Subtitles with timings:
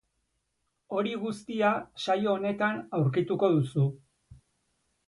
[0.95, 1.75] Hori guztia
[2.07, 3.89] saio honetan aurkituko duzu.